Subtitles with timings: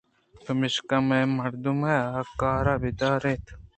[0.43, 3.45] پمشکا مئے مردم ءَ کار ءَ بہ دار اِت